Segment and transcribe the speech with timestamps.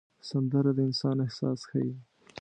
[0.29, 1.93] سندره د انسان احساس ښيي